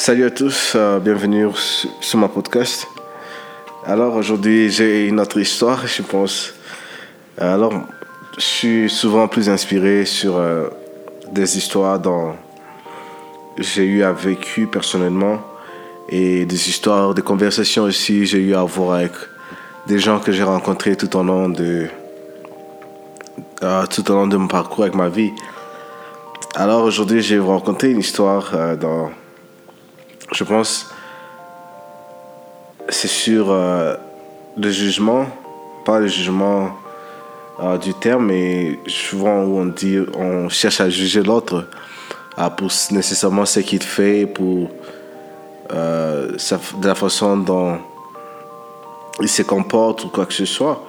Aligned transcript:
Salut 0.00 0.24
à 0.24 0.30
tous, 0.30 0.72
euh, 0.76 0.98
bienvenue 0.98 1.46
sur 2.00 2.18
mon 2.18 2.28
podcast. 2.28 2.86
Alors 3.84 4.14
aujourd'hui 4.14 4.70
j'ai 4.70 5.06
une 5.06 5.20
autre 5.20 5.38
histoire, 5.38 5.86
je 5.86 6.00
pense. 6.00 6.54
Alors 7.36 7.82
je 8.38 8.42
suis 8.42 8.88
souvent 8.88 9.28
plus 9.28 9.50
inspiré 9.50 10.06
sur 10.06 10.38
euh, 10.38 10.68
des 11.30 11.58
histoires 11.58 11.98
dont 11.98 12.32
j'ai 13.58 13.84
eu 13.84 14.02
à 14.02 14.12
vécu 14.12 14.66
personnellement 14.66 15.42
et 16.08 16.46
des 16.46 16.70
histoires, 16.70 17.12
des 17.12 17.20
conversations 17.20 17.82
aussi 17.82 18.24
j'ai 18.24 18.38
eu 18.38 18.54
à 18.54 18.60
avoir 18.60 18.94
avec 18.94 19.12
des 19.86 19.98
gens 19.98 20.18
que 20.18 20.32
j'ai 20.32 20.44
rencontrés 20.44 20.96
tout 20.96 21.14
au 21.14 21.22
long 21.22 21.50
de 21.50 21.88
euh, 23.62 23.84
tout 23.84 24.10
au 24.10 24.14
long 24.14 24.26
de 24.26 24.38
mon 24.38 24.48
parcours 24.48 24.84
avec 24.84 24.94
ma 24.94 25.10
vie. 25.10 25.32
Alors 26.54 26.84
aujourd'hui 26.84 27.36
vous 27.36 27.52
raconter 27.52 27.90
une 27.90 28.00
histoire 28.00 28.78
dans 28.78 29.10
je 30.32 30.44
pense, 30.44 30.90
c'est 32.88 33.08
sur 33.08 33.50
euh, 33.50 33.96
le 34.56 34.70
jugement, 34.70 35.26
pas 35.84 35.98
le 35.98 36.06
jugement 36.06 36.76
euh, 37.60 37.78
du 37.78 37.94
terme, 37.94 38.26
mais 38.26 38.78
souvent 38.86 39.42
où 39.42 39.58
on 39.58 39.66
dit, 39.66 39.98
on 40.14 40.48
cherche 40.48 40.80
à 40.80 40.88
juger 40.88 41.22
l'autre 41.22 41.66
pour 42.56 42.70
nécessairement 42.92 43.44
ce 43.44 43.60
qu'il 43.60 43.82
fait, 43.82 44.24
pour 44.24 44.70
euh, 45.72 46.32
de 46.80 46.86
la 46.86 46.94
façon 46.94 47.36
dont 47.36 47.78
il 49.20 49.28
se 49.28 49.42
comporte 49.42 50.04
ou 50.04 50.08
quoi 50.08 50.24
que 50.26 50.32
ce 50.32 50.46
soit. 50.46 50.86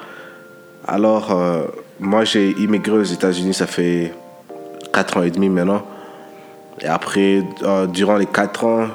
Alors, 0.87 1.35
moi, 1.99 2.23
j'ai 2.23 2.51
immigré 2.51 2.93
aux 2.93 3.03
États-Unis, 3.03 3.53
ça 3.53 3.67
fait 3.67 4.13
4 4.93 5.17
ans 5.17 5.23
et 5.23 5.29
demi 5.29 5.49
maintenant. 5.49 5.85
Et 6.79 6.87
après, 6.87 7.43
durant 7.89 8.15
les 8.15 8.25
4 8.25 8.63
ans, 8.63 8.87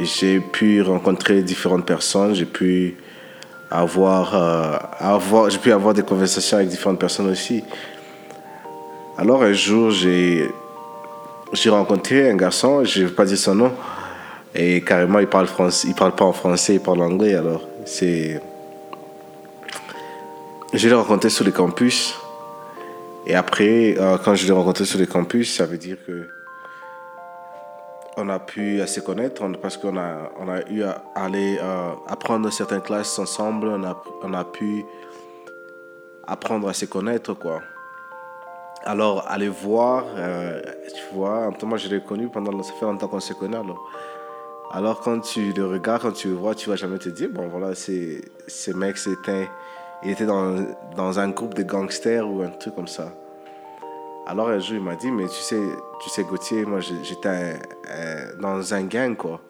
j'ai 0.00 0.40
pu 0.40 0.82
rencontrer 0.82 1.42
différentes 1.42 1.84
personnes, 1.84 2.34
j'ai 2.34 2.46
pu 2.46 2.96
avoir, 3.70 4.34
euh, 4.34 4.76
avoir, 4.98 5.50
j'ai 5.50 5.58
pu 5.58 5.72
avoir 5.72 5.94
des 5.94 6.02
conversations 6.02 6.58
avec 6.58 6.68
différentes 6.68 6.98
personnes 6.98 7.30
aussi. 7.30 7.62
Alors 9.16 9.42
un 9.42 9.52
jour, 9.52 9.90
j'ai, 9.90 10.48
j'ai 11.52 11.70
rencontré 11.70 12.30
un 12.30 12.36
garçon, 12.36 12.84
je 12.84 13.02
ne 13.02 13.06
vais 13.06 13.12
pas 13.12 13.24
dire 13.24 13.38
son 13.38 13.54
nom, 13.54 13.72
et 14.54 14.80
carrément 14.82 15.18
il 15.18 15.26
parle 15.26 15.48
parle 15.96 16.14
pas 16.14 16.24
en 16.24 16.32
français, 16.32 16.74
il 16.74 16.80
parle 16.80 17.02
anglais. 17.02 17.34
Alors 17.34 17.66
c'est, 17.84 18.40
je 20.72 20.88
l'ai 20.88 20.94
rencontré 20.94 21.28
sur 21.30 21.44
le 21.44 21.52
campus, 21.52 22.14
et 23.26 23.34
après, 23.34 23.94
euh, 23.98 24.18
quand 24.24 24.34
je 24.34 24.46
l'ai 24.46 24.52
rencontré 24.52 24.84
sur 24.84 24.98
le 24.98 25.06
campus, 25.06 25.54
ça 25.54 25.64
veut 25.64 25.78
dire 25.78 25.96
que 26.06 26.26
on 28.16 28.28
a 28.28 28.38
pu 28.38 28.86
se 28.86 29.00
connaître 29.00 29.42
parce 29.60 29.76
qu'on 29.76 29.96
a, 29.96 30.30
on 30.38 30.48
a 30.48 30.68
eu 30.68 30.82
à 30.82 31.02
aller 31.14 31.58
euh, 31.60 31.92
apprendre 32.08 32.50
certaines 32.52 32.82
classes 32.82 33.18
ensemble, 33.18 33.68
on 33.68 33.84
a, 33.84 34.02
on 34.22 34.34
a 34.34 34.44
pu 34.44 34.84
apprendre 36.26 36.68
à 36.68 36.74
se 36.74 36.84
connaître, 36.84 37.34
quoi. 37.34 37.60
Alors, 38.84 39.24
aller 39.28 39.48
voir, 39.48 40.04
euh, 40.16 40.60
tu 40.88 41.14
vois, 41.14 41.50
moi 41.62 41.78
je 41.78 41.88
l'ai 41.88 42.00
connu 42.00 42.28
pendant, 42.28 42.62
ça 42.62 42.72
fait 42.72 42.84
longtemps 42.84 43.08
qu'on 43.08 43.20
se 43.20 43.32
connaît, 43.32 43.56
alors. 43.56 43.88
Alors, 44.72 45.00
quand 45.00 45.20
tu 45.20 45.52
le 45.52 45.66
regardes, 45.66 46.02
quand 46.02 46.12
tu 46.12 46.28
le 46.28 46.34
vois, 46.34 46.54
tu 46.54 46.70
vas 46.70 46.76
jamais 46.76 46.98
te 46.98 47.10
dire, 47.10 47.28
bon, 47.30 47.48
voilà, 47.48 47.74
c'est, 47.74 48.22
ce 48.48 48.70
mec, 48.70 48.96
c'était, 48.96 49.48
dans, 50.24 50.66
dans 50.96 51.20
un 51.20 51.28
groupe 51.28 51.54
de 51.54 51.62
gangsters 51.62 52.28
ou 52.28 52.42
un 52.42 52.48
truc 52.48 52.74
comme 52.74 52.88
ça. 52.88 53.12
Alors 54.26 54.48
un 54.48 54.58
jour, 54.60 54.76
il 54.76 54.82
m'a 54.82 54.94
dit, 54.94 55.10
mais 55.10 55.26
tu 55.26 55.34
sais, 55.34 55.60
tu 56.00 56.08
sais 56.08 56.22
Gauthier, 56.22 56.64
moi 56.64 56.78
j'étais 56.80 57.56
dans 58.40 58.72
un 58.72 58.82
gang, 58.84 59.16
quoi. 59.16 59.40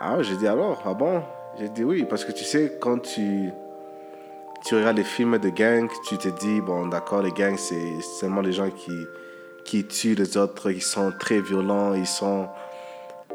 Ah, 0.00 0.22
j'ai 0.22 0.36
dit 0.36 0.46
alors, 0.46 0.82
ah 0.84 0.94
bon? 0.94 1.22
J'ai 1.58 1.68
dit 1.68 1.84
oui, 1.84 2.04
parce 2.08 2.24
que 2.24 2.32
tu 2.32 2.44
sais, 2.44 2.78
quand 2.80 2.98
tu, 2.98 3.50
tu 4.64 4.74
regardes 4.74 4.96
les 4.96 5.04
films 5.04 5.38
de 5.38 5.50
gang, 5.50 5.88
tu 6.08 6.16
te 6.16 6.28
dis, 6.28 6.60
bon 6.60 6.86
d'accord, 6.86 7.22
les 7.22 7.32
gangs, 7.32 7.56
c'est 7.56 8.00
seulement 8.00 8.40
les 8.40 8.52
gens 8.52 8.70
qui, 8.70 9.06
qui 9.64 9.84
tuent 9.84 10.14
les 10.14 10.36
autres, 10.36 10.70
ils 10.70 10.82
sont 10.82 11.12
très 11.18 11.40
violents, 11.40 11.94
ils 11.94 12.06
sont... 12.06 12.48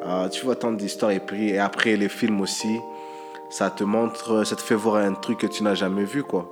Ah, 0.04 0.28
tu 0.32 0.44
vois 0.46 0.56
tant 0.56 0.72
d'histoires 0.72 1.12
et 1.12 1.20
puis 1.20 1.50
et 1.50 1.60
après 1.60 1.96
les 1.96 2.10
films 2.10 2.42
aussi, 2.42 2.80
ça 3.52 3.70
te 3.70 3.84
montre, 3.84 4.44
ça 4.44 4.56
te 4.56 4.62
fait 4.62 4.76
voir 4.76 4.96
un 4.96 5.14
truc 5.14 5.40
que 5.40 5.48
tu 5.48 5.64
n'as 5.64 5.76
jamais 5.76 6.06
vu, 6.06 6.24
quoi. 6.24 6.52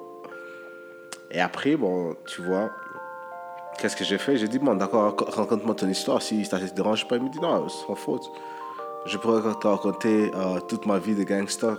Et 1.31 1.39
après, 1.39 1.75
bon, 1.75 2.15
tu 2.27 2.41
vois, 2.41 2.69
Qu'est-ce 3.77 3.95
que 3.95 4.03
j'ai 4.03 4.17
fait? 4.17 4.37
J'ai 4.37 4.47
dit, 4.47 4.59
bon, 4.59 4.75
d'accord, 4.75 5.15
raconte-moi 5.27 5.75
ton 5.75 5.87
histoire. 5.87 6.21
Si 6.21 6.43
ça 6.45 6.59
te 6.59 6.73
dérange 6.73 7.07
pas, 7.07 7.15
il 7.15 7.23
me 7.23 7.29
dit, 7.29 7.39
non, 7.39 7.67
c'est 7.69 7.87
pas 7.87 7.95
faute. 7.95 8.29
Je 9.05 9.17
pourrais 9.17 9.41
te 9.41 9.67
raconter 9.67 10.31
euh, 10.35 10.59
toute 10.61 10.85
ma 10.85 10.99
vie 10.99 11.15
de 11.15 11.23
gangster 11.23 11.77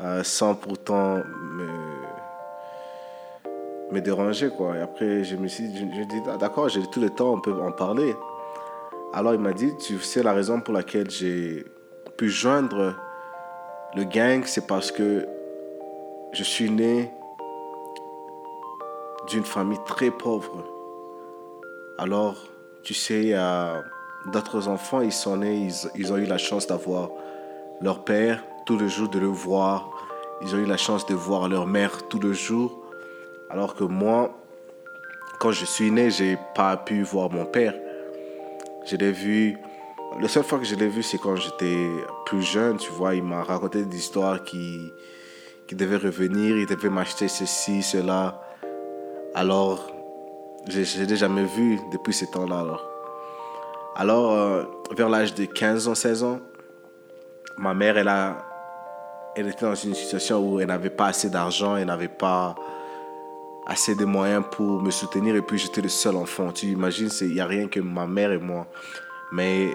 euh, 0.00 0.24
sans 0.24 0.54
pourtant 0.56 1.18
me, 1.18 1.68
me 3.92 4.00
déranger, 4.00 4.50
quoi. 4.50 4.76
Et 4.76 4.80
après, 4.80 5.22
je 5.22 5.36
me 5.36 5.46
suis 5.46 5.68
dit, 5.68 5.84
dit 5.84 6.22
ah, 6.28 6.36
d'accord, 6.36 6.68
j'ai 6.68 6.82
tout 6.86 7.00
le 7.00 7.10
temps, 7.10 7.34
on 7.34 7.40
peut 7.40 7.54
en 7.60 7.70
parler. 7.70 8.16
Alors, 9.12 9.34
il 9.34 9.40
m'a 9.40 9.52
dit, 9.52 9.76
tu 9.76 9.98
sais 10.00 10.22
la 10.22 10.32
raison 10.32 10.60
pour 10.60 10.74
laquelle 10.74 11.10
j'ai 11.10 11.64
pu 12.16 12.28
joindre 12.28 12.94
le 13.94 14.04
gang, 14.04 14.42
c'est 14.46 14.66
parce 14.66 14.90
que 14.90 15.26
je 16.32 16.42
suis 16.42 16.70
né 16.70 17.12
d'une 19.28 19.44
famille 19.44 19.78
très 19.86 20.10
pauvre. 20.10 20.64
Alors, 21.98 22.48
tu 22.82 22.94
sais, 22.94 23.34
d'autres 24.32 24.68
enfants, 24.68 25.00
ils 25.00 25.12
sont 25.12 25.36
nés, 25.36 25.68
ils, 25.94 26.12
ont 26.12 26.16
eu 26.16 26.24
la 26.24 26.38
chance 26.38 26.66
d'avoir 26.66 27.10
leur 27.80 28.04
père 28.04 28.42
tout 28.66 28.76
le 28.76 28.88
jour, 28.88 29.08
de 29.08 29.18
le 29.18 29.26
voir. 29.26 29.90
Ils 30.42 30.54
ont 30.54 30.58
eu 30.58 30.66
la 30.66 30.76
chance 30.76 31.06
de 31.06 31.14
voir 31.14 31.48
leur 31.48 31.66
mère 31.66 32.08
tout 32.08 32.18
le 32.18 32.32
jour. 32.32 32.82
Alors 33.50 33.74
que 33.74 33.84
moi, 33.84 34.36
quand 35.38 35.52
je 35.52 35.64
suis 35.64 35.90
né, 35.90 36.10
j'ai 36.10 36.38
pas 36.54 36.76
pu 36.76 37.02
voir 37.02 37.30
mon 37.30 37.44
père. 37.44 37.74
Je 38.86 38.96
l'ai 38.96 39.12
vu. 39.12 39.58
La 40.20 40.28
seule 40.28 40.44
fois 40.44 40.58
que 40.58 40.64
je 40.64 40.74
l'ai 40.74 40.88
vu, 40.88 41.02
c'est 41.02 41.18
quand 41.18 41.36
j'étais 41.36 41.88
plus 42.26 42.42
jeune, 42.42 42.76
tu 42.76 42.90
vois. 42.90 43.14
Il 43.14 43.22
m'a 43.22 43.42
raconté 43.42 43.84
des 43.84 43.96
histoires 43.96 44.42
qui, 44.42 44.92
qui 45.66 45.74
devaient 45.74 45.96
revenir, 45.96 46.56
il 46.56 46.66
devait 46.66 46.90
m'acheter 46.90 47.28
ceci, 47.28 47.82
cela. 47.82 48.42
Alors, 49.34 49.90
je 50.68 51.02
l'ai 51.02 51.16
jamais 51.16 51.44
vu 51.44 51.80
depuis 51.92 52.12
ce 52.12 52.24
temps-là. 52.26 52.60
Alors, 52.60 52.88
alors 53.96 54.32
euh, 54.32 54.64
vers 54.96 55.08
l'âge 55.08 55.34
de 55.34 55.44
15 55.44 55.88
ans, 55.88 55.94
16 55.94 56.22
ans, 56.22 56.40
ma 57.58 57.74
mère, 57.74 57.98
elle, 57.98 58.08
a, 58.08 58.38
elle 59.36 59.48
était 59.48 59.66
dans 59.66 59.74
une 59.74 59.94
situation 59.94 60.38
où 60.38 60.60
elle 60.60 60.68
n'avait 60.68 60.90
pas 60.90 61.06
assez 61.06 61.28
d'argent, 61.30 61.76
elle 61.76 61.86
n'avait 61.86 62.08
pas 62.08 62.54
assez 63.66 63.94
de 63.94 64.04
moyens 64.04 64.44
pour 64.50 64.82
me 64.82 64.90
soutenir. 64.90 65.34
Et 65.36 65.42
puis 65.42 65.58
j'étais 65.58 65.80
le 65.80 65.88
seul 65.88 66.16
enfant. 66.16 66.52
Tu 66.52 66.66
imagines, 66.66 67.08
il 67.20 67.34
n'y 67.34 67.40
a 67.40 67.46
rien 67.46 67.68
que 67.68 67.80
ma 67.80 68.06
mère 68.06 68.32
et 68.32 68.38
moi. 68.38 68.66
Mais 69.32 69.68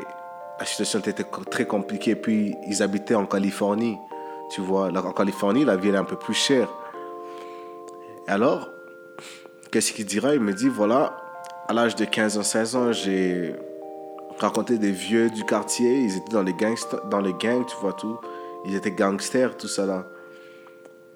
la 0.59 0.65
situation 0.65 0.99
était 0.99 1.25
très 1.49 1.65
compliquée. 1.65 2.11
Et 2.11 2.15
puis 2.15 2.55
ils 2.67 2.81
habitaient 2.81 3.15
en 3.15 3.25
Californie. 3.25 3.97
Tu 4.51 4.61
vois, 4.61 4.87
en 4.87 5.11
Californie, 5.11 5.65
la 5.65 5.75
vie 5.75 5.89
est 5.89 5.95
un 5.95 6.05
peu 6.05 6.15
plus 6.15 6.33
chère. 6.33 6.69
alors, 8.27 8.69
qu'est-ce 9.71 9.93
qu'il 9.93 10.05
dira? 10.05 10.33
Il 10.33 10.41
me 10.41 10.53
dit 10.53 10.69
voilà, 10.69 11.17
à 11.67 11.73
l'âge 11.73 11.95
de 11.95 12.05
15 12.05 12.37
ans, 12.37 12.43
16 12.43 12.75
ans, 12.75 12.91
j'ai 12.91 13.55
rencontré 14.39 14.77
des 14.77 14.91
vieux 14.91 15.29
du 15.29 15.43
quartier. 15.43 15.99
Ils 15.99 16.17
étaient 16.17 16.31
dans 16.31 16.43
les, 16.43 16.55
dans 17.09 17.21
les 17.21 17.33
gangs, 17.33 17.65
tu 17.65 17.75
vois 17.77 17.93
tout. 17.93 18.17
Ils 18.65 18.75
étaient 18.75 18.91
gangsters, 18.91 19.57
tout 19.57 19.67
ça 19.67 19.85
là. 19.85 20.05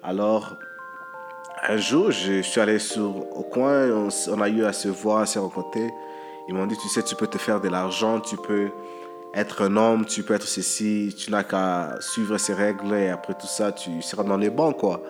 Alors, 0.02 0.56
un 1.68 1.76
jour, 1.76 2.10
je 2.10 2.42
suis 2.42 2.60
allé 2.60 2.78
sur, 2.78 3.16
au 3.36 3.42
coin, 3.42 3.88
on, 4.30 4.40
a 4.40 4.48
eu 4.48 4.64
à 4.64 4.72
se 4.72 4.88
voir, 4.88 5.18
à 5.18 5.26
se 5.26 5.38
rencontrer. 5.38 5.90
Ils 6.48 6.54
m'ont 6.54 6.66
dit, 6.66 6.76
tu 6.76 6.88
sais, 6.88 7.02
tu 7.02 7.14
peux 7.14 7.28
te 7.28 7.38
faire 7.38 7.60
de 7.60 7.68
l'argent, 7.68 8.18
tu 8.18 8.36
peux 8.36 8.68
être 9.32 9.62
un 9.62 9.76
homme, 9.76 10.04
tu 10.04 10.24
peux 10.24 10.34
être 10.34 10.46
ceci, 10.46 11.14
tu 11.16 11.30
n'as 11.30 11.44
qu'à 11.44 11.96
suivre 12.00 12.36
ces 12.36 12.52
règles 12.52 12.92
et 12.94 13.10
après 13.10 13.34
tout 13.34 13.46
ça, 13.46 13.70
tu 13.70 14.02
seras 14.02 14.24
dans 14.24 14.36
les 14.36 14.50
bancs, 14.50 14.76
quoi. 14.76 15.02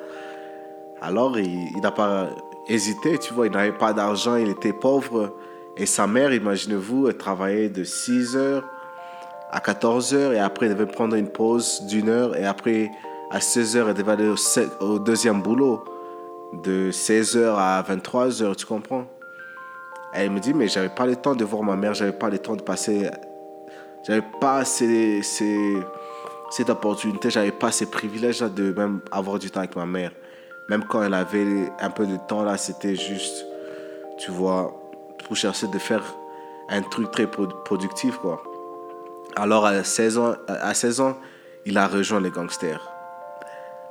Alors, 1.01 1.39
il 1.39 1.81
n'a 1.81 1.91
pas 1.91 2.29
hésité, 2.69 3.19
tu 3.19 3.33
vois, 3.35 3.47
il 3.47 3.53
n'avait 3.53 3.73
pas 3.73 3.93
d'argent, 3.93 4.37
il 4.37 4.49
était 4.49 4.73
pauvre. 4.73 5.35
Et 5.77 5.87
sa 5.87 6.07
mère, 6.07 6.33
imaginez-vous, 6.33 7.09
elle 7.09 7.17
travaillait 7.17 7.69
de 7.69 7.85
6 7.85 8.37
heures 8.37 8.65
à 9.53 9.61
14 9.61 10.15
heures 10.15 10.33
et 10.33 10.39
après 10.39 10.67
elle 10.67 10.75
devait 10.75 10.91
prendre 10.91 11.15
une 11.15 11.29
pause 11.29 11.83
d'une 11.83 12.09
heure 12.09 12.35
et 12.35 12.47
après 12.47 12.91
à 13.31 13.39
16 13.39 13.77
heures 13.77 13.89
elle 13.91 13.95
devait 13.95 14.13
aller 14.13 14.35
au, 14.81 14.99
deuxième 14.99 15.43
boulot 15.43 15.85
de 16.65 16.91
16 16.91 17.37
heures 17.37 17.59
à 17.59 17.83
23 17.83 18.43
heures, 18.43 18.57
tu 18.57 18.65
comprends? 18.65 19.07
Elle 20.15 20.31
me 20.31 20.41
dit 20.41 20.55
mais 20.55 20.69
j'avais 20.69 20.89
pas 20.89 21.07
le 21.07 21.17
temps 21.17 21.35
de 21.35 21.45
voir 21.45 21.63
ma 21.63 21.77
mère, 21.77 21.93
j'avais 21.93 22.13
pas 22.13 22.31
le 22.31 22.39
temps 22.39 22.57
de 22.57 22.63
passer, 22.63 23.11
j'avais 24.07 24.25
pas 24.41 24.65
ces, 24.65 25.23
ces, 25.23 25.77
cette 26.51 26.71
opportunité, 26.71 27.29
j'avais 27.29 27.53
pas 27.53 27.71
ces 27.71 27.87
privilèges 27.87 28.41
de 28.41 28.73
même 28.73 29.01
avoir 29.11 29.39
du 29.39 29.51
temps 29.51 29.61
avec 29.61 29.77
ma 29.77 29.87
mère. 29.87 30.13
Même 30.69 30.85
quand 30.85 31.03
elle 31.03 31.15
avait 31.15 31.71
un 31.81 31.91
peu 31.91 32.07
de 32.07 32.17
temps 32.17 32.43
là, 32.43 32.57
c'était 32.57 32.97
juste, 32.97 33.47
tu 34.19 34.31
vois, 34.31 34.75
pour 35.25 35.37
chercher 35.37 35.67
de 35.69 35.79
faire 35.79 36.03
un 36.69 36.83
truc 36.83 37.11
très 37.11 37.27
productif, 37.27 38.17
quoi. 38.17 38.43
Alors 39.37 39.67
à 39.67 39.83
16 39.83 40.19
ans, 40.19 40.35
à 40.47 40.75
16 40.75 41.01
ans, 41.01 41.17
il 41.65 41.79
a 41.79 41.87
rejoint 41.87 42.21
les 42.21 42.31
gangsters. 42.31 42.81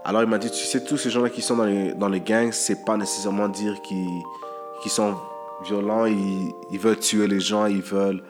Alors 0.03 0.23
il 0.23 0.29
m'a 0.29 0.37
dit, 0.37 0.49
tu 0.49 0.63
sais, 0.65 0.83
tous 0.83 0.97
ces 0.97 1.09
gens-là 1.09 1.29
qui 1.29 1.41
sont 1.41 1.55
dans 1.55 1.65
les, 1.65 1.93
dans 1.93 2.09
les 2.09 2.21
gangs, 2.21 2.51
c'est 2.51 2.83
pas 2.83 2.97
nécessairement 2.97 3.47
dire 3.47 3.81
qu'ils 3.81 4.91
sont 4.91 5.15
violents, 5.63 6.05
ils, 6.05 6.51
ils, 6.71 6.79
veulent 6.79 6.97
tuer 6.97 7.27
les 7.27 7.39
gens, 7.39 7.67
ils 7.67 7.81
veulent, 7.83 8.23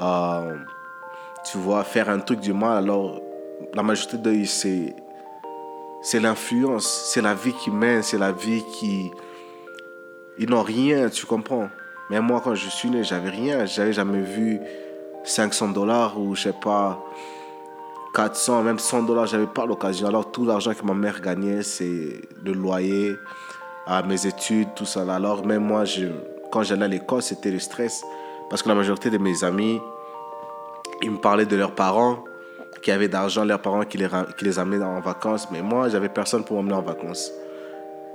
euh, 0.00 0.56
tu 1.44 1.58
vois, 1.58 1.84
faire 1.84 2.10
un 2.10 2.18
truc 2.18 2.40
du 2.40 2.52
mal. 2.52 2.84
Alors 2.84 3.20
la 3.74 3.82
majorité 3.82 4.16
d'eux, 4.18 4.44
c'est 4.44 4.94
c'est 6.04 6.20
l'influence, 6.20 6.86
c'est 6.86 7.22
la 7.22 7.32
vie 7.32 7.54
qui 7.54 7.70
mène, 7.70 8.02
c'est 8.02 8.18
la 8.18 8.30
vie 8.30 8.62
qui... 8.62 9.10
Ils 10.38 10.50
n'ont 10.50 10.62
rien, 10.62 11.08
tu 11.08 11.24
comprends. 11.24 11.70
Mais 12.10 12.20
moi, 12.20 12.42
quand 12.44 12.54
je 12.54 12.68
suis 12.68 12.90
né, 12.90 13.02
j'avais 13.02 13.30
rien. 13.30 13.64
J'avais 13.64 13.94
jamais 13.94 14.20
vu 14.20 14.60
500 15.24 15.68
dollars 15.68 16.20
ou 16.20 16.34
je 16.34 16.42
sais 16.42 16.52
pas, 16.52 17.02
400, 18.14 18.62
même 18.62 18.78
100 18.78 19.04
dollars, 19.04 19.26
j'avais 19.26 19.46
pas 19.46 19.64
l'occasion. 19.64 20.06
Alors 20.06 20.30
tout 20.30 20.44
l'argent 20.44 20.74
que 20.74 20.84
ma 20.84 20.92
mère 20.92 21.22
gagnait, 21.22 21.62
c'est 21.62 22.20
le 22.44 22.52
loyer, 22.52 23.16
à 23.86 24.02
mes 24.02 24.26
études, 24.26 24.74
tout 24.74 24.84
ça. 24.84 25.10
Alors 25.10 25.46
même 25.46 25.64
moi, 25.64 25.86
je, 25.86 26.08
quand 26.52 26.62
j'allais 26.62 26.84
à 26.84 26.88
l'école, 26.88 27.22
c'était 27.22 27.50
le 27.50 27.58
stress. 27.58 28.04
Parce 28.50 28.62
que 28.62 28.68
la 28.68 28.74
majorité 28.74 29.08
de 29.08 29.16
mes 29.16 29.42
amis, 29.42 29.80
ils 31.00 31.10
me 31.10 31.18
parlaient 31.18 31.46
de 31.46 31.56
leurs 31.56 31.74
parents 31.74 32.24
qui 32.84 32.92
avaient 32.92 33.08
d'argent, 33.08 33.44
leurs 33.44 33.62
parents 33.62 33.84
qui 33.84 33.96
les, 33.96 34.08
qui 34.36 34.44
les 34.44 34.58
amenaient 34.58 34.84
en 34.84 35.00
vacances. 35.00 35.48
Mais 35.50 35.62
moi, 35.62 35.88
j'avais 35.88 36.10
personne 36.10 36.44
pour 36.44 36.56
m'emmener 36.56 36.74
en 36.74 36.82
vacances. 36.82 37.32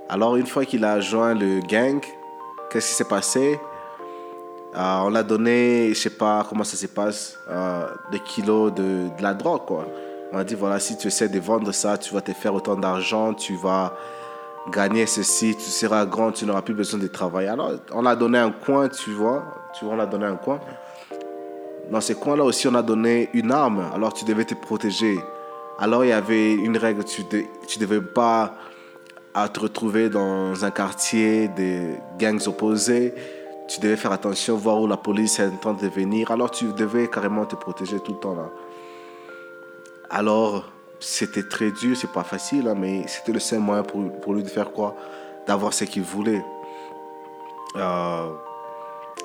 Alors 0.08 0.36
une 0.38 0.46
fois 0.46 0.64
qu'il 0.64 0.86
a 0.86 1.00
joint 1.00 1.34
le 1.34 1.60
gang, 1.60 2.00
qu'est-ce 2.70 2.90
qui 2.90 2.94
s'est 2.94 3.04
passé? 3.04 3.60
Euh, 4.76 5.00
on 5.04 5.16
a 5.16 5.24
donné, 5.24 5.90
je 5.90 6.00
sais 6.00 6.12
pas 6.12 6.46
comment 6.48 6.64
ça 6.64 6.78
se 6.78 6.86
passe, 6.86 7.36
euh, 7.50 7.88
des 8.12 8.20
kilos 8.20 8.72
de, 8.72 9.08
de, 9.18 9.24
la 9.24 9.34
drogue, 9.34 9.66
quoi. 9.66 9.88
On 10.32 10.38
a 10.38 10.44
dit, 10.44 10.54
voilà, 10.54 10.80
si 10.80 10.96
tu 10.96 11.08
essaies 11.08 11.30
de 11.30 11.40
vendre 11.40 11.72
ça, 11.72 11.98
tu 11.98 12.14
vas 12.14 12.22
te 12.22 12.32
faire 12.34 12.54
autant 12.54 12.76
d'argent, 12.76 13.34
tu 13.34 13.56
vas 13.56 13.96
gagner 14.72 15.08
ceci, 15.08 15.56
tu 15.56 15.64
seras 15.64 16.06
grand, 16.06 16.32
tu 16.32 16.46
n'auras 16.46 16.62
plus 16.62 16.76
besoin 16.76 17.00
de 17.00 17.08
travailler. 17.08 17.50
Alors, 17.50 17.72
on 17.92 18.06
a 18.06 18.16
donné 18.16 18.38
un 18.38 18.52
coin, 18.52 18.88
tu 18.88 19.12
vois, 19.12 19.44
tu 19.74 19.86
vois, 19.86 19.96
on 19.96 20.00
a 20.00 20.06
donné 20.06 20.26
un 20.26 20.36
coin. 20.36 20.60
Dans 21.92 22.02
ce 22.02 22.14
coin-là 22.14 22.44
aussi, 22.44 22.68
on 22.68 22.76
a 22.76 22.82
donné 22.82 23.30
une 23.34 23.52
arme, 23.52 23.90
alors 23.94 24.14
tu 24.14 24.26
devais 24.26 24.46
te 24.46 24.54
protéger. 24.54 25.20
Alors, 25.80 26.04
il 26.04 26.10
y 26.10 26.14
avait 26.14 26.54
une 26.54 26.78
règle, 26.78 27.04
tu 27.04 27.24
ne 27.24 27.80
devais 27.80 28.02
pas 28.02 28.56
te 29.54 29.60
retrouver 29.60 30.10
dans 30.10 30.66
un 30.66 30.72
quartier 30.72 31.48
de 31.48 31.94
gangs 32.20 32.46
opposés 32.48 33.14
tu 33.70 33.80
devais 33.80 33.96
faire 33.96 34.12
attention, 34.12 34.58
voir 34.58 34.82
où 34.82 34.88
la 34.88 34.98
police 34.98 35.40
est 35.40 35.46
en 35.46 35.58
train 35.58 35.74
de 35.74 35.88
venir. 35.88 36.32
Alors 36.32 36.50
tu 36.50 36.74
devais 36.74 37.08
carrément 37.08 37.46
te 37.46 37.56
protéger 37.56 38.00
tout 38.00 38.14
le 38.14 38.20
temps 38.20 38.36
là. 38.36 38.50
Alors 40.10 40.66
c'était 41.00 41.44
très 41.44 41.72
dur, 41.72 41.96
c'est 41.96 42.12
pas 42.12 42.24
facile, 42.24 42.68
hein, 42.68 42.76
mais 42.76 43.08
c'était 43.08 43.32
le 43.32 43.40
seul 43.40 43.60
moyen 43.60 43.84
pour, 43.84 44.12
pour, 44.20 44.34
lui 44.34 44.44
de 44.44 44.50
faire 44.50 44.72
quoi? 44.72 44.96
D'avoir 45.48 45.72
ce 45.72 45.86
qu'il 45.86 46.02
voulait. 46.02 46.44
Euh, 47.76 48.30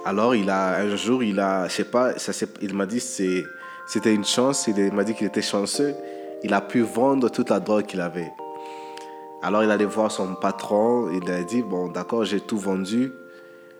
alors 0.05 0.35
il 0.35 0.51
a 0.51 0.77
un 0.77 0.97
jour, 0.97 1.23
il 1.23 1.41
a, 1.41 1.69
je 1.69 1.75
sais 1.75 1.85
pas, 1.85 2.19
ça, 2.19 2.33
il 2.61 2.75
m'a 2.75 2.87
dit 2.87 3.01
c'est, 3.01 3.45
c'était 3.87 4.15
une 4.15 4.25
chance. 4.25 4.67
Il 4.67 4.93
m'a 4.93 5.05
dit 5.05 5.15
qu'il 5.15 5.27
était 5.27 5.43
chanceux. 5.43 5.95
Il 6.43 6.53
a 6.53 6.61
pu 6.61 6.83
vendre 6.83 7.31
toute 7.31 7.51
la 7.51 7.61
drogue 7.61 7.87
qu'il 7.87 8.01
avait. 8.01 8.33
Alors 9.43 9.63
il 9.63 9.71
allait 9.71 9.85
voir 9.85 10.11
son 10.11 10.35
patron. 10.35 11.11
Il 11.11 11.31
a 11.31 11.43
dit 11.43 11.63
bon 11.63 11.89
d'accord, 11.89 12.25
j'ai 12.25 12.41
tout 12.41 12.59
vendu 12.59 13.13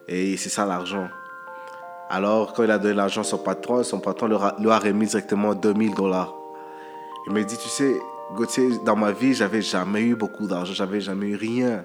et 0.09 0.37
c'est 0.37 0.51
ça 0.51 0.67
l'argent. 0.67 1.09
Alors, 2.11 2.53
quand 2.53 2.63
il 2.63 2.71
a 2.71 2.79
donné 2.79 2.95
l'argent 2.95 3.23
à 3.23 3.25
son 3.25 3.39
patron, 3.39 3.83
son 3.83 3.99
patron 3.99 4.27
lui 4.27 4.71
a, 4.71 4.79
remis 4.79 5.07
directement 5.07 5.55
2000 5.55 5.95
dollars. 5.95 6.35
Il 7.27 7.33
m'a 7.33 7.43
dit, 7.43 7.57
tu 7.57 7.69
sais, 7.69 7.97
Gauthier, 8.37 8.79
dans 8.85 8.97
ma 8.97 9.13
vie, 9.13 9.33
j'avais 9.33 9.63
jamais 9.63 10.03
eu 10.03 10.15
beaucoup 10.15 10.47
d'argent, 10.47 10.75
j'avais 10.75 11.01
jamais 11.01 11.29
eu 11.29 11.37
rien. 11.37 11.85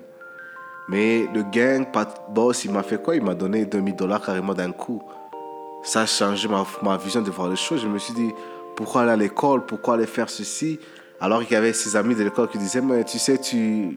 Mais 0.90 1.28
le 1.34 1.44
gang, 1.44 1.86
boss, 2.30 2.66
il 2.66 2.72
m'a 2.72 2.84
fait 2.84 3.02
quoi? 3.02 3.16
Il 3.16 3.24
m'a 3.24 3.36
donné 3.36 3.66
2000 3.66 3.96
dollars 3.96 4.26
carrément 4.26 4.54
d'un 4.54 4.72
coup. 4.72 5.02
Ça 5.84 6.02
a 6.02 6.06
changé 6.06 6.48
ma, 6.48 6.66
ma, 6.82 6.98
vision 6.98 7.22
de 7.22 7.32
voir 7.32 7.50
les 7.50 7.56
choses. 7.56 7.82
Je 7.82 7.88
me 7.88 8.00
suis 8.00 8.14
dit, 8.14 8.32
pourquoi 8.76 9.04
aller 9.04 9.12
à 9.12 9.16
l'école? 9.16 9.66
Pourquoi 9.66 9.94
aller 9.94 10.08
faire 10.08 10.30
ceci? 10.30 10.80
Alors 11.22 11.42
qu'il 11.44 11.54
y 11.54 11.56
avait 11.56 11.74
ses 11.74 11.96
amis 11.96 12.16
de 12.16 12.24
l'école 12.24 12.50
qui 12.50 12.58
disaient, 12.58 12.82
mais 12.82 13.04
tu 13.04 13.20
sais, 13.20 13.38
tu, 13.38 13.96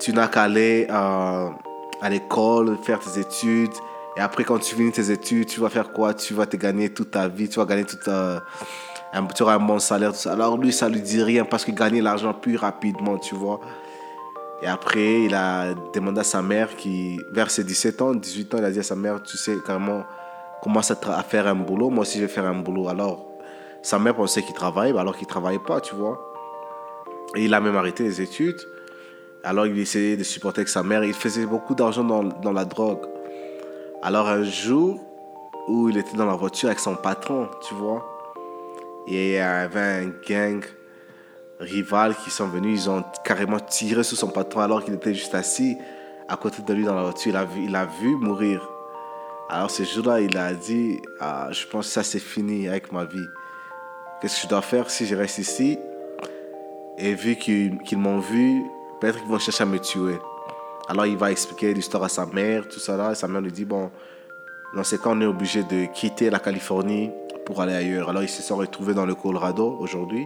tu 0.00 0.12
n'as 0.12 0.28
qu'à 0.28 0.42
aller... 0.42 0.86
Euh, 0.90 1.48
à 2.02 2.10
l'école, 2.10 2.76
faire 2.82 2.98
tes 2.98 3.20
études. 3.20 3.72
Et 4.16 4.20
après, 4.20 4.44
quand 4.44 4.58
tu 4.58 4.74
finis 4.74 4.90
tes 4.90 5.10
études, 5.10 5.46
tu 5.46 5.60
vas 5.60 5.70
faire 5.70 5.92
quoi? 5.92 6.12
Tu 6.12 6.34
vas 6.34 6.46
te 6.46 6.56
gagner 6.56 6.90
toute 6.90 7.12
ta 7.12 7.28
vie, 7.28 7.48
tu 7.48 7.60
vas 7.60 7.64
gagner 7.64 7.84
toute 7.84 8.06
un, 8.08 8.42
tu 9.34 9.42
auras 9.42 9.54
un 9.54 9.60
bon 9.60 9.78
salaire, 9.78 10.12
tout 10.12 10.18
ça. 10.18 10.32
Alors 10.32 10.58
lui, 10.58 10.72
ça 10.72 10.88
lui 10.88 11.00
dit 11.00 11.22
rien 11.22 11.44
parce 11.44 11.64
qu'il 11.64 11.76
gagnait 11.76 12.02
l'argent 12.02 12.34
plus 12.34 12.56
rapidement, 12.56 13.16
tu 13.16 13.36
vois. 13.36 13.60
Et 14.62 14.66
après, 14.68 15.22
il 15.22 15.34
a 15.34 15.74
demandé 15.92 16.20
à 16.20 16.24
sa 16.24 16.40
mère 16.40 16.76
qui, 16.76 17.20
vers 17.32 17.50
ses 17.50 17.64
17 17.64 18.00
ans, 18.00 18.14
18 18.14 18.54
ans, 18.54 18.58
il 18.58 18.64
a 18.64 18.70
dit 18.70 18.78
à 18.78 18.84
sa 18.84 18.94
mère, 18.94 19.20
tu 19.22 19.36
sais, 19.36 19.56
carrément, 19.66 20.04
commence 20.62 20.92
à, 20.92 20.98
à 21.16 21.22
faire 21.24 21.48
un 21.48 21.56
boulot, 21.56 21.90
moi 21.90 22.02
aussi 22.02 22.18
je 22.18 22.26
vais 22.26 22.32
faire 22.32 22.46
un 22.46 22.54
boulot. 22.54 22.88
Alors, 22.88 23.26
sa 23.82 23.98
mère 23.98 24.14
pensait 24.14 24.42
qu'il 24.42 24.54
travaillait, 24.54 24.96
alors 24.96 25.16
qu'il 25.16 25.26
ne 25.26 25.30
travaillait 25.30 25.58
pas, 25.58 25.80
tu 25.80 25.96
vois. 25.96 26.32
Et 27.34 27.46
il 27.46 27.54
a 27.54 27.60
même 27.60 27.74
arrêté 27.74 28.04
les 28.04 28.20
études. 28.20 28.60
Alors 29.42 29.66
il 29.66 29.76
essayait 29.78 30.16
de 30.16 30.22
supporter 30.22 30.60
avec 30.60 30.68
sa 30.68 30.84
mère. 30.84 31.02
Il 31.02 31.14
faisait 31.14 31.46
beaucoup 31.46 31.74
d'argent 31.74 32.04
dans, 32.04 32.22
dans, 32.22 32.52
la 32.52 32.64
drogue. 32.64 33.04
Alors 34.02 34.28
un 34.28 34.44
jour 34.44 35.00
où 35.66 35.88
il 35.88 35.98
était 35.98 36.16
dans 36.16 36.26
la 36.26 36.34
voiture 36.34 36.68
avec 36.68 36.78
son 36.78 36.94
patron, 36.94 37.48
tu 37.66 37.74
vois, 37.74 38.06
et 39.08 39.30
il 39.30 39.34
y 39.34 39.38
avait 39.38 40.04
un 40.04 40.12
gang 40.28 40.62
rival 41.62 42.14
qui 42.16 42.30
sont 42.30 42.48
venus, 42.48 42.84
ils 42.84 42.90
ont 42.90 43.04
carrément 43.24 43.60
tiré 43.60 44.02
sur 44.02 44.16
son 44.16 44.28
patron 44.28 44.60
alors 44.60 44.84
qu'il 44.84 44.94
était 44.94 45.14
juste 45.14 45.34
assis 45.34 45.76
à 46.28 46.36
côté 46.36 46.62
de 46.62 46.72
lui 46.74 46.84
dans 46.84 46.94
la 46.94 47.02
voiture. 47.02 47.30
Il 47.30 47.36
a 47.36 47.44
vu, 47.44 47.64
il 47.64 47.76
a 47.76 47.86
vu 47.86 48.16
mourir. 48.16 48.68
Alors 49.48 49.70
ce 49.70 49.82
jour-là, 49.82 50.20
il 50.20 50.36
a 50.36 50.52
dit, 50.54 51.00
ah, 51.20 51.48
je 51.50 51.66
pense 51.66 51.86
que 51.86 51.92
ça 51.92 52.02
c'est 52.02 52.18
fini 52.18 52.68
avec 52.68 52.92
ma 52.92 53.04
vie. 53.04 53.26
Qu'est-ce 54.20 54.36
que 54.36 54.42
je 54.42 54.48
dois 54.48 54.62
faire 54.62 54.90
si 54.90 55.06
je 55.06 55.14
reste 55.14 55.38
ici? 55.38 55.78
Et 56.98 57.14
vu 57.14 57.36
qu'ils 57.36 57.98
m'ont 57.98 58.18
vu, 58.18 58.62
Peut-être 59.02 59.18
qu'ils 59.18 59.28
vont 59.28 59.38
chercher 59.40 59.64
à 59.64 59.66
me 59.66 59.80
tuer. 59.80 60.16
Alors 60.86 61.06
il 61.06 61.16
va 61.16 61.32
expliquer 61.32 61.74
l'histoire 61.74 62.04
à 62.04 62.08
sa 62.08 62.24
mère, 62.24 62.68
tout 62.68 62.78
ça 62.78 62.96
là. 62.96 63.10
Et 63.10 63.14
sa 63.16 63.26
mère 63.26 63.40
lui 63.40 63.50
dit, 63.50 63.64
bon, 63.64 63.90
dans 64.76 64.84
ces 64.84 64.96
cas, 64.96 65.08
on 65.08 65.20
est 65.20 65.26
obligé 65.26 65.64
de 65.64 65.86
quitter 65.86 66.30
la 66.30 66.38
Californie 66.38 67.10
pour 67.44 67.60
aller 67.60 67.74
ailleurs. 67.74 68.10
Alors 68.10 68.22
ils 68.22 68.28
se 68.28 68.42
sont 68.42 68.54
retrouvés 68.54 68.94
dans 68.94 69.04
le 69.04 69.16
Colorado 69.16 69.76
aujourd'hui. 69.80 70.24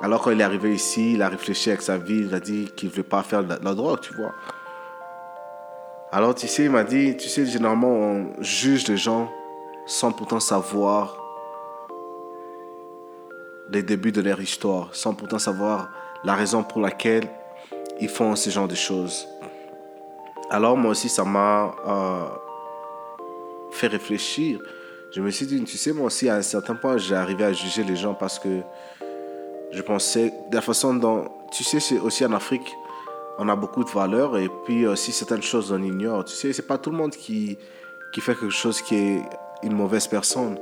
Alors 0.00 0.22
quand 0.22 0.30
il 0.30 0.40
est 0.40 0.44
arrivé 0.44 0.72
ici, 0.72 1.14
il 1.14 1.22
a 1.22 1.28
réfléchi 1.28 1.70
avec 1.70 1.82
sa 1.82 1.98
vie, 1.98 2.20
il 2.20 2.34
a 2.34 2.40
dit 2.40 2.70
qu'il 2.76 2.88
ne 2.88 2.92
voulait 2.92 3.02
pas 3.02 3.22
faire 3.22 3.42
de 3.42 3.54
la, 3.62 3.74
drogue, 3.74 4.00
tu 4.00 4.14
vois. 4.14 4.32
Alors 6.12 6.34
tu 6.34 6.46
sais, 6.46 6.64
il 6.64 6.70
m'a 6.70 6.84
dit, 6.84 7.16
tu 7.16 7.28
sais, 7.28 7.44
généralement 7.44 7.88
on 7.88 8.32
juge 8.40 8.86
les 8.86 8.96
gens 8.96 9.30
sans 9.86 10.12
pourtant 10.12 10.38
savoir 10.38 11.16
les 13.70 13.82
débuts 13.82 14.12
de 14.12 14.20
leur 14.20 14.40
histoire, 14.40 14.94
sans 14.94 15.14
pourtant 15.14 15.38
savoir 15.38 15.88
la 16.24 16.34
raison 16.34 16.62
pour 16.62 16.80
laquelle 16.80 17.28
ils 18.00 18.08
font 18.08 18.36
ce 18.36 18.50
genre 18.50 18.68
de 18.68 18.74
choses. 18.76 19.26
Alors 20.50 20.76
moi 20.76 20.92
aussi, 20.92 21.08
ça 21.08 21.24
m'a 21.24 21.74
euh, 21.86 22.24
fait 23.72 23.88
réfléchir. 23.88 24.60
Je 25.10 25.20
me 25.20 25.30
suis 25.30 25.46
dit, 25.46 25.62
tu 25.64 25.76
sais, 25.76 25.92
moi 25.92 26.06
aussi, 26.06 26.28
à 26.28 26.36
un 26.36 26.42
certain 26.42 26.74
point, 26.74 26.96
j'ai 26.98 27.14
arrivé 27.14 27.44
à 27.44 27.52
juger 27.52 27.82
les 27.82 27.96
gens 27.96 28.14
parce 28.14 28.38
que 28.38 28.60
je 29.70 29.82
pensais, 29.82 30.32
de 30.50 30.54
la 30.54 30.62
façon 30.62 30.94
dont, 30.94 31.24
tu 31.52 31.64
sais, 31.64 31.80
c'est 31.80 31.98
aussi 31.98 32.24
en 32.24 32.32
Afrique, 32.32 32.74
on 33.38 33.48
a 33.48 33.56
beaucoup 33.56 33.84
de 33.84 33.90
valeurs 33.90 34.36
et 34.36 34.48
puis 34.64 34.86
aussi 34.86 35.12
certaines 35.12 35.42
choses 35.42 35.70
on 35.70 35.82
ignore. 35.82 36.24
Tu 36.24 36.34
sais, 36.34 36.52
c'est 36.52 36.66
pas 36.66 36.78
tout 36.78 36.90
le 36.90 36.96
monde 36.96 37.12
qui, 37.12 37.56
qui 38.12 38.20
fait 38.20 38.34
quelque 38.34 38.50
chose 38.50 38.82
qui 38.82 38.96
est 38.96 39.22
une 39.62 39.74
mauvaise 39.74 40.06
personne. 40.06 40.58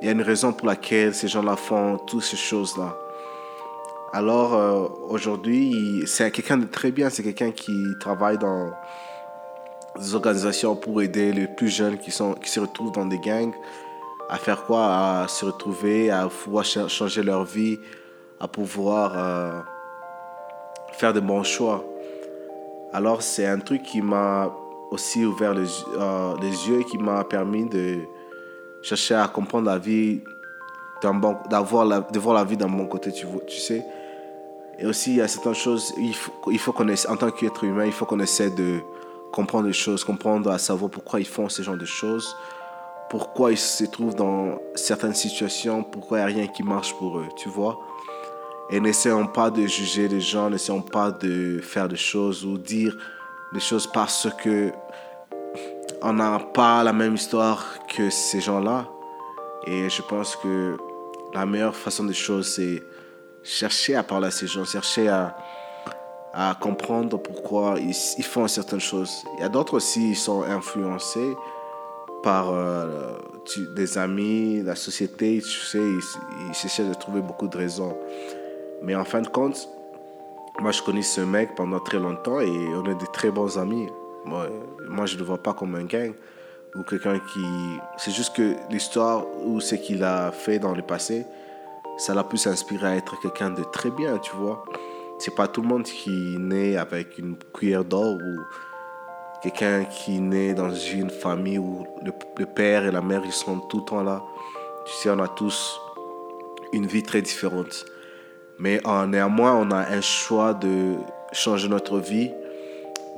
Il 0.00 0.06
y 0.06 0.08
a 0.08 0.12
une 0.12 0.22
raison 0.22 0.52
pour 0.52 0.66
laquelle 0.66 1.14
ces 1.14 1.28
gens-là 1.28 1.56
font 1.56 1.98
toutes 1.98 2.24
ces 2.24 2.36
choses-là. 2.36 2.96
Alors 4.12 4.54
euh, 4.54 4.88
aujourd'hui, 5.08 6.02
c'est 6.06 6.30
quelqu'un 6.30 6.58
de 6.58 6.66
très 6.66 6.90
bien, 6.90 7.08
c'est 7.08 7.22
quelqu'un 7.22 7.50
qui 7.50 7.84
travaille 8.00 8.38
dans 8.38 8.72
des 9.98 10.14
organisations 10.14 10.74
pour 10.76 11.02
aider 11.02 11.32
les 11.32 11.46
plus 11.46 11.68
jeunes 11.68 11.98
qui, 11.98 12.10
sont, 12.10 12.34
qui 12.34 12.50
se 12.50 12.60
retrouvent 12.60 12.92
dans 12.92 13.06
des 13.06 13.18
gangs 13.18 13.54
à 14.28 14.38
faire 14.38 14.64
quoi? 14.64 15.22
À 15.22 15.28
se 15.28 15.44
retrouver, 15.44 16.10
à 16.10 16.26
pouvoir 16.26 16.64
changer 16.64 17.22
leur 17.22 17.44
vie, 17.44 17.78
à 18.42 18.48
pouvoir 18.48 19.12
euh, 19.16 19.60
faire 20.92 21.14
de 21.14 21.20
bons 21.20 21.44
choix. 21.44 21.84
Alors 22.92 23.22
c'est 23.22 23.46
un 23.46 23.60
truc 23.60 23.82
qui 23.84 24.02
m'a 24.02 24.52
aussi 24.90 25.24
ouvert 25.24 25.54
les, 25.54 25.68
euh, 25.98 26.34
yeux 26.40 26.80
et 26.80 26.84
qui 26.84 26.98
m'a 26.98 27.24
permis 27.24 27.64
de 27.64 28.00
chercher 28.82 29.14
à 29.14 29.28
comprendre 29.28 29.66
la 29.66 29.78
vie 29.78 30.20
bon, 31.10 31.36
la, 31.50 32.00
de 32.00 32.18
voir 32.18 32.34
la 32.34 32.44
vie 32.44 32.56
d'un 32.56 32.68
bon 32.68 32.86
côté, 32.86 33.12
tu, 33.12 33.26
tu 33.46 33.58
sais. 33.58 33.84
Et 34.78 34.86
aussi, 34.86 35.12
il 35.12 35.16
y 35.16 35.20
a 35.20 35.28
certaines 35.28 35.54
choses, 35.54 35.92
il 35.98 36.14
faut, 36.14 36.32
il 36.50 36.58
faut 36.58 36.72
qu'on 36.72 36.88
en 36.88 37.16
tant 37.16 37.30
qu'être 37.30 37.64
humain, 37.64 37.86
il 37.86 37.92
faut 37.92 38.06
qu'on 38.06 38.20
essaie 38.20 38.50
de 38.50 38.80
comprendre 39.32 39.66
les 39.66 39.72
choses, 39.72 40.02
comprendre, 40.04 40.50
à 40.50 40.58
savoir 40.58 40.90
pourquoi 40.90 41.20
ils 41.20 41.26
font 41.26 41.48
ce 41.48 41.62
genre 41.62 41.76
de 41.76 41.84
choses, 41.84 42.36
pourquoi 43.08 43.52
ils 43.52 43.58
se 43.58 43.84
trouvent 43.84 44.14
dans 44.14 44.58
certaines 44.74 45.14
situations, 45.14 45.82
pourquoi 45.84 46.18
il 46.18 46.20
n'y 46.24 46.32
a 46.32 46.34
rien 46.34 46.46
qui 46.48 46.62
marche 46.62 46.94
pour 46.94 47.18
eux, 47.18 47.28
tu 47.36 47.48
vois. 47.48 47.78
Et 48.72 48.80
n'essayons 48.80 49.26
pas 49.26 49.50
de 49.50 49.66
juger 49.66 50.08
les 50.08 50.22
gens, 50.22 50.48
n'essayons 50.48 50.80
pas 50.80 51.10
de 51.10 51.60
faire 51.62 51.86
des 51.86 51.96
choses 51.96 52.42
ou 52.42 52.56
dire 52.56 52.96
des 53.52 53.60
choses 53.60 53.86
parce 53.86 54.26
que 54.42 54.72
on 56.00 56.14
n'a 56.14 56.38
pas 56.38 56.82
la 56.82 56.94
même 56.94 57.16
histoire 57.16 57.62
que 57.94 58.08
ces 58.08 58.40
gens-là. 58.40 58.88
Et 59.66 59.90
je 59.90 60.00
pense 60.00 60.36
que 60.36 60.78
la 61.34 61.44
meilleure 61.44 61.76
façon 61.76 62.04
des 62.04 62.14
choses, 62.14 62.48
c'est 62.54 62.82
chercher 63.42 63.94
à 63.94 64.02
parler 64.02 64.28
à 64.28 64.30
ces 64.30 64.46
gens, 64.46 64.64
chercher 64.64 65.06
à, 65.06 65.36
à 66.32 66.56
comprendre 66.58 67.18
pourquoi 67.18 67.74
ils, 67.78 68.24
font 68.24 68.48
certaines 68.48 68.80
choses. 68.80 69.22
Il 69.36 69.42
y 69.42 69.44
a 69.44 69.50
d'autres 69.50 69.74
aussi, 69.74 70.12
ils 70.12 70.16
sont 70.16 70.44
influencés 70.44 71.36
par 72.22 72.48
euh, 72.50 73.18
des 73.76 73.98
amis, 73.98 74.62
la 74.62 74.76
société, 74.76 75.42
tu 75.42 75.60
sais, 75.60 75.78
ils, 75.78 76.00
ils 76.48 76.66
essaient 76.66 76.88
de 76.88 76.94
trouver 76.94 77.20
beaucoup 77.20 77.48
de 77.48 77.58
raisons. 77.58 77.94
Mais 78.82 78.94
en 78.94 79.04
fin 79.04 79.22
de 79.22 79.28
compte, 79.28 79.68
moi 80.60 80.72
je 80.72 80.82
connais 80.82 81.02
ce 81.02 81.20
mec 81.20 81.54
pendant 81.54 81.80
très 81.80 81.98
longtemps 81.98 82.40
et 82.40 82.50
on 82.74 82.84
est 82.90 82.94
des 82.96 83.06
très 83.12 83.30
bons 83.30 83.58
amis. 83.58 83.88
Moi, 84.24 84.48
moi 84.88 85.06
je 85.06 85.14
ne 85.14 85.20
le 85.20 85.24
vois 85.24 85.42
pas 85.42 85.54
comme 85.54 85.74
un 85.74 85.84
gang 85.84 86.12
ou 86.74 86.82
quelqu'un 86.82 87.18
qui... 87.18 87.44
C'est 87.96 88.12
juste 88.12 88.34
que 88.34 88.56
l'histoire 88.70 89.24
ou 89.44 89.60
ce 89.60 89.74
qu'il 89.74 90.02
a 90.04 90.32
fait 90.32 90.58
dans 90.58 90.74
le 90.74 90.82
passé, 90.82 91.26
ça 91.98 92.14
l'a 92.14 92.24
plus 92.24 92.46
inspiré 92.46 92.86
à 92.86 92.96
être 92.96 93.20
quelqu'un 93.20 93.50
de 93.50 93.62
très 93.62 93.90
bien, 93.90 94.18
tu 94.18 94.32
vois. 94.34 94.64
C'est 95.18 95.34
pas 95.34 95.46
tout 95.46 95.62
le 95.62 95.68
monde 95.68 95.84
qui 95.84 96.36
naît 96.38 96.76
avec 96.76 97.18
une 97.18 97.36
cuillère 97.52 97.84
d'or 97.84 98.16
ou 98.16 98.40
quelqu'un 99.42 99.84
qui 99.84 100.20
naît 100.20 100.54
dans 100.54 100.74
une 100.74 101.10
famille 101.10 101.58
où 101.58 101.86
le, 102.02 102.46
père 102.46 102.86
et 102.86 102.90
la 102.90 103.02
mère 103.02 103.22
ils 103.24 103.32
sont 103.32 103.60
tout 103.60 103.78
le 103.78 103.84
temps 103.84 104.02
là. 104.02 104.22
Tu 104.84 104.92
sais, 104.94 105.10
on 105.10 105.18
a 105.20 105.28
tous 105.28 105.80
une 106.72 106.86
vie 106.86 107.02
très 107.02 107.22
différente. 107.22 107.84
Mais 108.58 108.80
néanmoins, 109.08 109.54
on 109.54 109.70
a 109.70 109.88
un 109.88 110.00
choix 110.00 110.54
de 110.54 110.96
changer 111.32 111.68
notre 111.68 111.98
vie, 111.98 112.30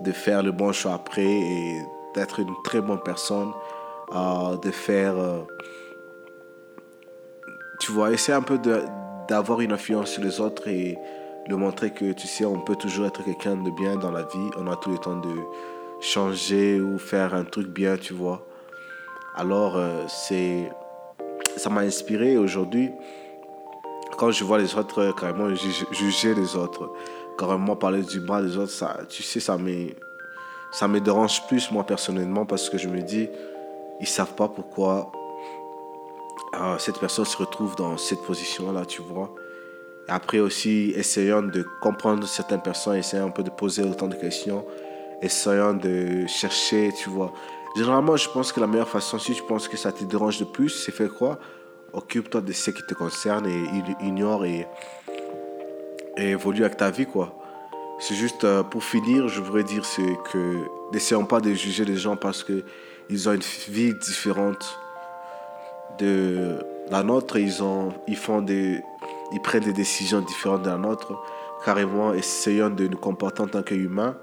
de 0.01 0.13
faire 0.13 0.43
le 0.43 0.53
bon 0.53 0.73
choix 0.73 0.95
après 0.95 1.25
et 1.25 1.79
d'être 2.15 2.41
une 2.41 2.55
très 2.63 2.81
bonne 2.81 3.01
personne, 3.05 3.53
euh, 4.15 4.57
de 4.57 4.71
faire... 4.71 5.19
Euh, 5.19 5.41
tu 7.81 7.93
vois, 7.93 8.13
essayer 8.13 8.37
un 8.37 8.43
peu 8.43 8.59
d'avoir 9.29 9.61
une 9.61 9.73
influence 9.73 10.11
sur 10.11 10.23
les 10.23 10.41
autres 10.41 10.69
et 10.69 10.97
de 11.49 11.55
montrer 11.55 11.91
que, 11.91 12.13
tu 12.13 12.27
sais, 12.27 12.45
on 12.45 12.61
peut 12.61 12.77
toujours 12.77 13.07
être 13.07 13.23
quelqu'un 13.25 13.57
de 13.57 13.71
bien 13.71 13.97
dans 13.97 14.13
la 14.13 14.23
vie. 14.23 14.51
On 14.57 14.71
a 14.71 14.77
tout 14.77 14.91
le 14.91 14.99
temps 14.99 15.17
de 15.17 15.35
changer 16.01 16.81
ou 16.81 16.99
faire 16.99 17.35
un 17.35 17.45
truc 17.45 17.69
bien, 17.69 17.97
tu 17.97 18.15
vois. 18.15 18.47
Alors, 19.37 19.77
euh, 19.77 20.05
c'est... 20.09 20.71
Ça 21.57 21.71
m'a 21.71 21.83
inspiré 21.83 22.37
aujourd'hui. 22.37 22.91
Quand 24.17 24.31
je 24.31 24.45
vois 24.45 24.59
les 24.59 24.75
autres, 24.77 25.13
carrément, 25.19 25.55
juger 25.55 26.35
les 26.35 26.57
autres, 26.57 26.91
carrément 27.39 27.77
parler 27.77 28.03
du 28.03 28.21
mal 28.21 28.47
des 28.49 28.57
autres, 28.57 28.73
ça, 28.73 28.99
tu 29.09 29.23
sais, 29.23 29.41
ça 29.41 29.59
me, 29.59 29.89
ça 30.73 30.89
me 30.89 31.01
dérange 31.01 31.47
plus, 31.47 31.71
moi, 31.71 31.85
personnellement, 31.85 32.47
parce 32.47 32.71
que 32.71 32.79
je 32.79 32.89
me 32.89 33.01
dis, 33.01 33.29
ils 34.01 34.07
savent 34.07 34.35
pas 34.35 34.49
pourquoi 34.49 35.11
euh, 36.55 36.79
cette 36.79 36.99
personne 36.99 37.25
se 37.25 37.37
retrouve 37.37 37.75
dans 37.77 37.97
cette 37.97 38.23
position-là, 38.23 38.85
tu 38.85 39.03
vois. 39.03 39.35
Et 40.09 40.11
après 40.11 40.39
aussi, 40.39 40.93
essayons 40.95 41.43
de 41.43 41.65
comprendre 41.81 42.27
certaines 42.27 42.63
personnes, 42.63 42.97
essayons 42.97 43.27
un 43.27 43.31
peu 43.31 43.43
de 43.43 43.51
poser 43.51 43.83
autant 43.83 44.07
de 44.07 44.15
questions, 44.15 44.65
essayons 45.23 45.75
de 45.75 46.27
chercher, 46.27 46.93
tu 46.97 47.09
vois. 47.09 47.33
Généralement, 47.77 48.17
je 48.17 48.29
pense 48.29 48.53
que 48.53 48.61
la 48.61 48.67
meilleure 48.67 48.89
façon, 48.89 49.19
si 49.19 49.33
tu 49.33 49.43
penses 49.43 49.67
que 49.67 49.77
ça 49.77 49.91
te 49.91 50.05
dérange 50.05 50.39
de 50.39 50.45
plus, 50.45 50.69
c'est 50.69 50.93
faire 50.93 51.13
quoi? 51.13 51.39
Occupe-toi 51.95 52.41
de 52.41 52.53
ce 52.53 52.71
qui 52.71 52.83
te 52.83 52.95
concerne 52.95 53.47
et 53.47 54.05
ignore 54.05 54.45
et, 54.45 54.67
évolue 56.17 56.65
avec 56.65 56.77
ta 56.77 56.91
vie, 56.91 57.07
quoi. 57.07 57.35
C'est 58.01 58.17
juste 58.17 58.43
euh, 58.43 58.65
pour 58.65 58.83
finir, 58.83 59.29
je 59.29 59.41
voudrais 59.41 59.63
dire 59.63 59.83
que 60.33 60.65
n'essayons 60.93 61.25
pas 61.25 61.41
de 61.41 61.53
juger 61.53 61.85
les 61.85 61.97
gens 61.97 62.17
parce 62.17 62.43
qu'ils 62.45 63.29
ont 63.29 63.33
une 63.33 63.41
vie 63.69 63.95
différente 63.95 64.79
de 65.99 66.59
la 66.91 67.05
nôtre, 67.05 67.37
ils, 67.37 67.63
ont, 67.63 67.93
ils, 68.09 68.17
font 68.17 68.43
des, 68.43 68.81
ils 69.33 69.41
prennent 69.41 69.63
des 69.63 69.73
décisions 69.73 70.21
différentes 70.21 70.63
de 70.63 70.71
la 70.71 70.77
nôtre. 70.77 71.23
Carrément, 71.65 72.13
essayons 72.13 72.71
de 72.71 72.89
nous 72.89 72.99
comporter 72.99 73.43
en 73.43 73.47
tant 73.47 73.63
qu'humains. 73.63 74.17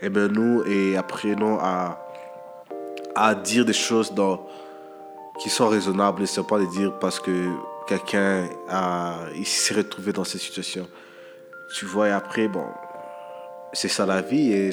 Et 0.00 0.06
eh 0.06 0.08
bien 0.10 0.28
nous, 0.28 0.62
et 0.64 0.96
apprenons 0.96 1.58
à, 1.60 2.04
à 3.14 3.34
dire 3.34 3.64
des 3.64 3.72
choses 3.72 4.12
dans, 4.12 4.46
qui 5.38 5.50
sont 5.50 5.68
raisonnables. 5.68 6.22
Et 6.22 6.42
pas 6.42 6.58
de 6.58 6.66
dire 6.66 6.98
parce 6.98 7.20
que 7.20 7.50
quelqu'un 7.86 8.48
s'est 9.44 9.74
retrouvé 9.74 10.12
dans 10.12 10.24
cette 10.24 10.40
situation. 10.40 10.88
Tu 11.74 11.84
vois, 11.84 12.08
et 12.08 12.12
après, 12.12 12.48
bon, 12.48 12.66
c'est 13.72 13.88
ça 13.88 14.06
la 14.06 14.20
vie. 14.20 14.52
Et 14.52 14.70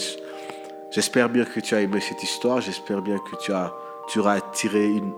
j'espère 0.91 1.29
bien 1.29 1.45
que 1.45 1.60
tu 1.60 1.75
as 1.75 1.81
aimé 1.81 2.00
cette 2.01 2.24
histoire. 2.24 2.62
J'espère 2.62 3.01
bien 3.01 3.17
que 3.17 3.36
tu, 3.38 3.51
as, 3.53 3.74
tu 4.07 4.19
auras 4.19 4.39
tiré 4.41 4.86
une, 4.86 5.13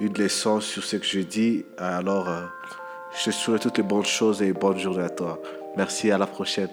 une 0.00 0.14
leçon 0.14 0.60
sur 0.60 0.84
ce 0.84 0.96
que 0.96 1.06
je 1.06 1.20
dis. 1.20 1.64
Alors, 1.78 2.28
euh, 2.28 2.42
je 3.18 3.24
te 3.26 3.30
souhaite 3.30 3.62
toutes 3.62 3.78
les 3.78 3.84
bonnes 3.84 4.04
choses 4.04 4.42
et 4.42 4.52
bonne 4.52 4.78
journée 4.78 5.04
à 5.04 5.10
toi. 5.10 5.38
Merci, 5.76 6.10
à 6.10 6.18
la 6.18 6.26
prochaine. 6.26 6.70